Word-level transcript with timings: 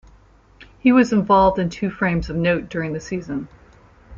He 0.79 0.91
was 0.91 1.13
involved 1.13 1.59
in 1.59 1.69
two 1.69 1.91
frames 1.91 2.27
of 2.27 2.35
note 2.35 2.69
during 2.69 2.93
the 2.93 2.99
season. 2.99 3.49